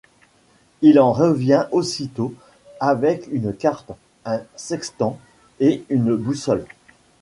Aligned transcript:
Il 0.81 0.99
en 0.99 1.13
revient 1.13 1.67
aussitôt 1.71 2.33
avec 2.79 3.27
une 3.31 3.53
carte, 3.53 3.91
un 4.25 4.41
sextant 4.55 5.19
et 5.59 5.83
une 5.91 6.15
boussole. 6.15 6.65